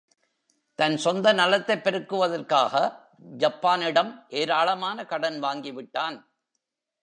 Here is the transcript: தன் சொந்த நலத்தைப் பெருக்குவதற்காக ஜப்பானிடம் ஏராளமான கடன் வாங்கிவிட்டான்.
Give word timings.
தன் 0.75 0.97
சொந்த 0.97 1.33
நலத்தைப் 1.33 1.83
பெருக்குவதற்காக 1.83 2.73
ஜப்பானிடம் 3.17 4.25
ஏராளமான 4.29 5.05
கடன் 5.05 5.43
வாங்கிவிட்டான். 5.43 6.17